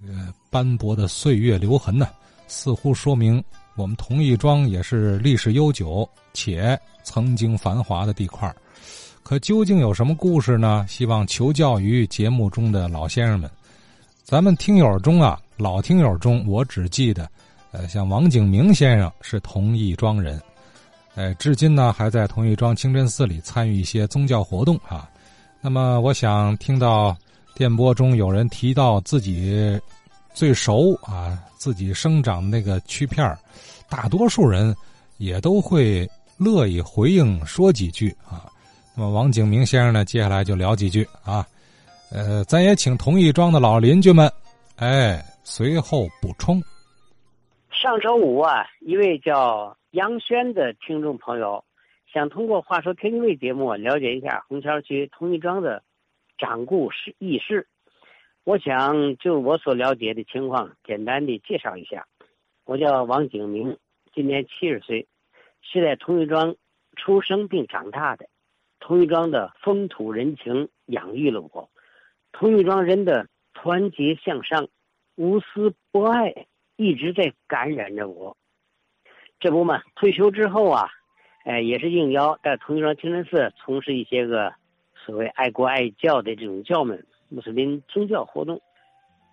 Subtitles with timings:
[0.00, 0.18] 这个
[0.50, 2.08] 斑驳的岁月留痕呢，
[2.46, 3.42] 似乎说明
[3.76, 8.54] 我们同义庄也是历史悠久且曾经繁华的地块
[9.22, 10.84] 可究竟有什么故事呢？
[10.88, 13.50] 希望求教于节目中的老先生们。
[14.22, 17.28] 咱们听友中啊，老听友中，我只记得，
[17.72, 20.40] 呃，像王景明先生是同义庄人，
[21.14, 25.08] 呃，至今呢还在同义庄清真寺里参与一些宗教活动啊。
[25.60, 27.16] 那么，我想听到。
[27.56, 29.80] 电波中有人提到自己
[30.34, 33.34] 最熟啊，自己生长的那个区片
[33.88, 34.76] 大多数人
[35.16, 36.06] 也都会
[36.38, 38.44] 乐意回应说几句啊。
[38.94, 41.46] 那么王景明先生呢，接下来就聊几句啊。
[42.12, 44.30] 呃，咱也请同一庄的老邻居们，
[44.76, 46.62] 哎，随后补充。
[47.70, 51.64] 上周五啊，一位叫杨轩的听众朋友
[52.12, 55.82] 想通过《话说天津卫》节目了解一下红桥区同一庄的。
[56.38, 57.66] 掌故事轶事，
[58.44, 62.06] 我想就我所了解的情况，简单的介绍一下。
[62.64, 63.78] 我叫王景明，
[64.12, 65.06] 今年七十岁，
[65.62, 66.56] 是在同玉庄
[66.94, 68.28] 出生并长大的。
[68.80, 71.70] 同玉庄的风土人情养育了我，
[72.32, 74.68] 同玉庄人的团结向上、
[75.14, 78.36] 无私博爱，一直在感染着我。
[79.40, 80.90] 这不嘛，退休之后啊，
[81.44, 84.52] 哎，也是应邀在同玉庄清真寺从事一些个。
[85.06, 88.60] 所谓爱国爱教的这种教门，穆斯林宗教活动。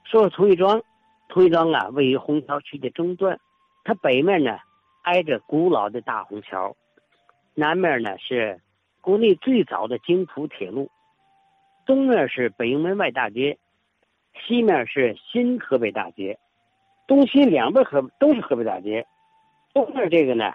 [0.03, 0.83] 说说同义庄，
[1.29, 3.39] 同义庄啊，位于虹桥区的中段，
[3.83, 4.59] 它北面呢
[5.01, 6.75] 挨着古老的大虹桥，
[7.55, 8.61] 南面呢是
[9.01, 10.91] 国内最早的京浦铁路，
[11.87, 13.57] 东面是北营门外大街，
[14.45, 16.37] 西面是新河北大街，
[17.07, 19.07] 东西两边河都是河北大街，
[19.73, 20.53] 东面这个呢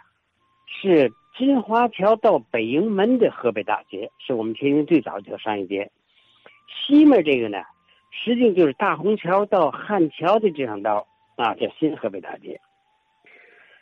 [0.69, 1.13] 是。
[1.37, 5.89] 金华桥到北营门的河北大街是我们天津最早的商业街，
[6.67, 7.59] 西面这个呢，
[8.11, 12.61] 实际就是大虹桥到汉桥的这条道啊，叫新河北大街。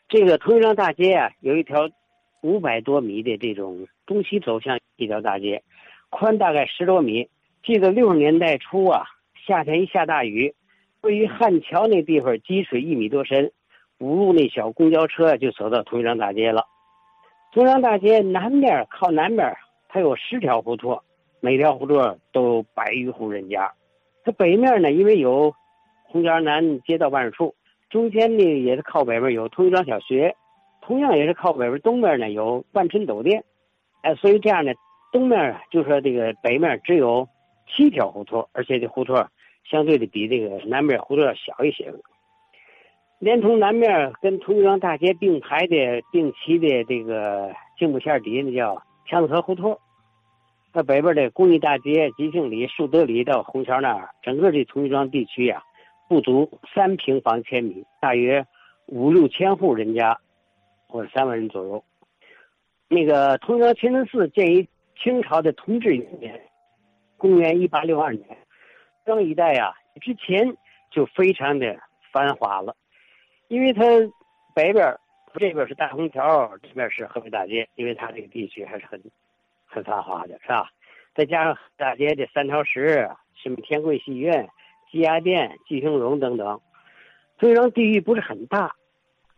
[0.06, 1.88] 这个同昌大街啊，有一条
[2.42, 5.62] 五百多米的这种东西走向一条大街，
[6.10, 7.26] 宽大概十多米。
[7.64, 9.06] 记得六十年代初啊，
[9.46, 10.54] 夏天一下大雨，
[11.00, 13.50] 位于汉桥那地方积水一米多深，
[13.96, 16.66] 五路那小公交车就走到同昌大街了。
[17.56, 19.50] 中央大街南面靠南边，
[19.88, 21.00] 它有十条胡同，
[21.40, 23.72] 每条胡同都百余户人家。
[24.26, 25.54] 它北面呢，因为有
[26.04, 27.54] 红桥南街道办事处，
[27.88, 30.36] 中间呢也是靠北边有通一庄小学，
[30.82, 33.42] 同样也是靠北边东面呢有万春酒店。
[34.02, 34.74] 哎，所以这样呢，
[35.10, 37.26] 东面就说这个北面只有
[37.66, 39.26] 七条胡同，而且这胡同
[39.64, 41.90] 相对的比这个南面胡同要小一些。
[43.18, 49.78] 连同南面跟同庄大街并排的并齐的这个静木线底下，那叫强子河胡同。
[50.74, 55.62] 那北边的公益大街、吉庆里、树德里到虹桥那儿，整个这同庄地区呀，
[56.08, 58.46] 不足三平方千米，大约
[58.86, 60.18] 五六千户人家，
[60.86, 61.82] 或者三万人左右。
[62.88, 64.68] 那个同庄清真寺建于
[65.02, 66.38] 清朝的同治元年，
[67.16, 68.24] 公元一八六二年。
[69.06, 69.72] 这一带呀，
[70.02, 70.54] 之前
[70.90, 71.74] 就非常的
[72.12, 72.76] 繁华了。
[73.48, 73.82] 因为它
[74.54, 74.96] 北边
[75.38, 79.00] 这边是大虹桥，这边是河北大街，因为它这个地区还是很
[79.66, 80.70] 很繁华的，是吧？
[81.14, 84.48] 再加上大街的三条石，什么天贵戏院、
[84.90, 86.60] 鸡鸭店、季兴荣等等，
[87.38, 88.74] 所以说地域不是很大。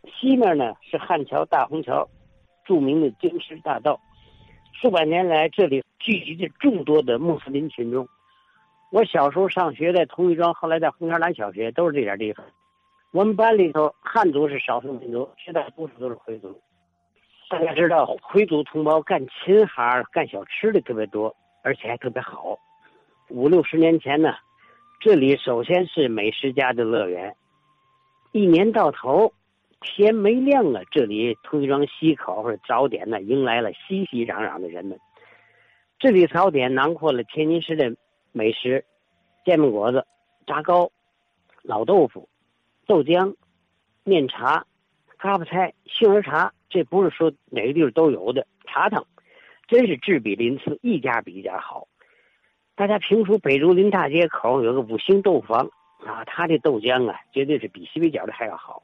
[0.05, 2.07] 西面呢是汉桥、大虹桥，
[2.65, 3.99] 著名的京师大道。
[4.73, 8.07] 数百年来，这里聚集着众多的穆斯林群众。
[8.91, 12.45] 我小时候上学在同义庄，后来在虹桥南小学，都是这点地方。
[13.11, 16.61] 我们班里头汉族是少数民族，绝大多数都是回族。
[17.49, 22.55] 大家知道，回族同胞干琴行、干小吃的特别多，而且还特别好。
[23.29, 24.35] 五六十年前呢，
[24.99, 27.35] 这里首先是美食家的乐园。
[28.31, 29.33] 一年到头，
[29.81, 34.99] 天没亮了，这里同庄西口或者早点呢，迎来了熙熙攘攘的人们。
[35.97, 37.95] 这里早点囊括了天津市的
[38.31, 38.85] 美食：
[39.43, 40.05] 煎饼果子、
[40.45, 40.91] 炸糕、
[41.63, 42.29] 老豆腐。
[42.89, 43.35] 豆浆、
[44.03, 44.65] 面茶、
[45.19, 48.47] 嘎巴菜、杏仁茶，这不是说哪个地方都有的。
[48.65, 49.05] 茶汤
[49.67, 51.87] 真是质比鳞次，一家比一家好。
[52.75, 55.69] 大家评出北竹林大街口有个五星豆坊
[56.03, 58.81] 啊，他的豆浆啊，绝对是比西北角的还要好。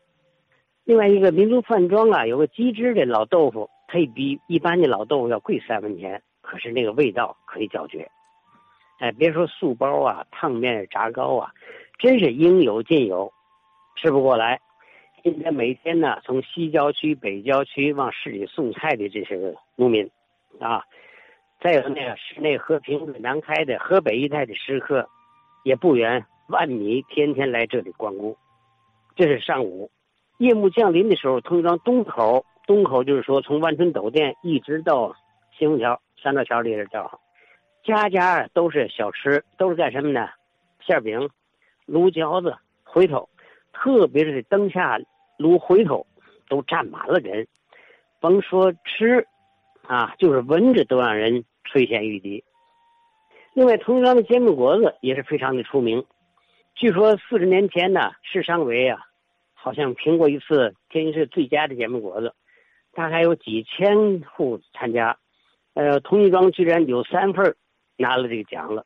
[0.84, 8.08] 另外一个民族饭庄啊，有个鸡汁的老豆腐，它比一般的老豆腐要贵三分钱，可是那个味道可以叫绝。
[9.00, 11.51] 哎，别说素包啊、烫面、炸糕啊，
[11.98, 13.34] 真是应有尽有。
[13.95, 14.59] 吃不过来，
[15.24, 20.09] 现在每天呢，从西郊区、北郊区往市里送菜的这些个农民，
[20.59, 20.83] 啊，
[21.62, 25.07] 再有那个市内和平、南开的河北一带的食客，
[25.63, 28.38] 也不远万米天天来这里光顾。
[29.15, 29.89] 这是上午，
[30.38, 35.15] 夜幕降临的时候，通庄东口，东口就是说从万春斗店一直到
[35.57, 37.19] 新虹桥三道桥里这叫，
[37.83, 40.27] 家家都是小吃，都是干什么呢？
[40.81, 41.30] 馅饼、
[41.88, 43.30] 卤饺子、回头，
[43.75, 44.98] 特别是灯下
[45.38, 46.07] 炉回头，
[46.48, 47.45] 都站满了人。
[48.22, 49.27] 甭说吃，
[49.83, 52.44] 啊，就是闻着都让人垂涎欲滴。
[53.54, 56.06] 另外，同庄的煎饼果子也是非常的出名。
[56.74, 59.00] 据说四十年前呢，市商委啊，
[59.54, 62.33] 好像评过一次天津市最佳的煎饼果子，
[62.94, 65.18] 大概有几千户参加，
[65.74, 67.56] 呃，同义庄居然有三份
[67.98, 68.86] 拿了这个奖了。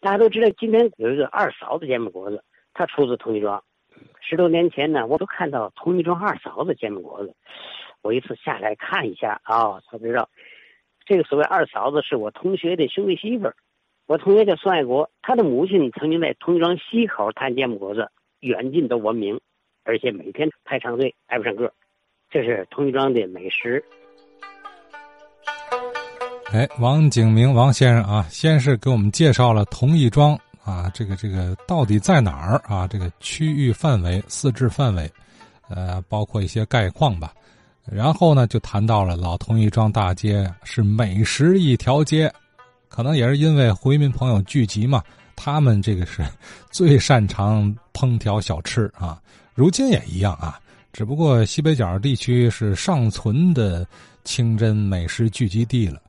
[0.00, 3.62] 大家都知道，今天有一个二嫂子煎饼果子，它出自同义庄。
[4.30, 7.34] 十多年前呢，我都看到同义庄二嫂子煎饼果子，
[8.00, 10.28] 我一次下来看一下啊，才知道。
[11.04, 13.56] 这个所谓二嫂子是我同学的兄弟媳妇儿，
[14.06, 19.40] 我同学叫孙爱国，他的母亲曾经在同庄西口摊煎饼果子，远近都闻名，
[19.82, 21.72] 而且每天排长队挨不上个。
[22.30, 23.82] 这是同一庄的美食。
[26.52, 32.86] 哎，王景明王先生啊，先是给我们介绍了同义庄啊，这个这个到底在哪儿啊？
[32.86, 35.10] 这个区域范围、四至范围，
[35.68, 37.32] 呃，包括一些概况吧。
[37.86, 42.32] 然后呢，就谈到了老同义庄大街是美食一条街，
[42.88, 45.02] 可能也是因为回民朋友聚集嘛，
[45.34, 46.24] 他们这个是
[46.70, 49.20] 最擅长烹调小吃啊。
[49.54, 50.60] 如今也一样啊，
[50.92, 53.84] 只不过西北角地区是尚存的
[54.22, 56.00] 清真美食聚集地了。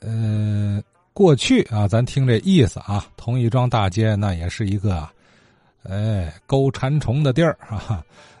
[0.00, 0.82] 呃，
[1.12, 5.08] 过去啊，咱听这意思啊，同义庄大街那也是一个，
[5.82, 8.02] 哎，勾馋虫的地儿啊。